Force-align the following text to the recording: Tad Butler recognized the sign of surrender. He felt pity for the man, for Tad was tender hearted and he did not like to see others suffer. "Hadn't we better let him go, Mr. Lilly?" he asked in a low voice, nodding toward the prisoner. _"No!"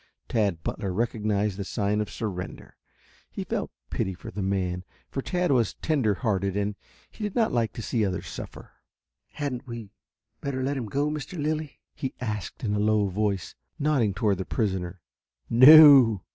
Tad 0.27 0.63
Butler 0.63 0.91
recognized 0.91 1.57
the 1.57 1.63
sign 1.63 2.01
of 2.01 2.09
surrender. 2.09 2.75
He 3.29 3.43
felt 3.43 3.69
pity 3.91 4.15
for 4.15 4.31
the 4.31 4.41
man, 4.41 4.83
for 5.11 5.21
Tad 5.21 5.51
was 5.51 5.75
tender 5.75 6.15
hearted 6.15 6.57
and 6.57 6.73
he 7.11 7.23
did 7.23 7.35
not 7.35 7.51
like 7.51 7.71
to 7.73 7.83
see 7.83 8.03
others 8.03 8.25
suffer. 8.27 8.71
"Hadn't 9.33 9.67
we 9.67 9.91
better 10.41 10.63
let 10.63 10.75
him 10.75 10.87
go, 10.87 11.11
Mr. 11.11 11.37
Lilly?" 11.39 11.81
he 11.93 12.15
asked 12.19 12.63
in 12.63 12.73
a 12.73 12.79
low 12.79 13.09
voice, 13.09 13.53
nodding 13.77 14.15
toward 14.15 14.39
the 14.39 14.43
prisoner. 14.45 15.01
_"No!" 15.51 16.23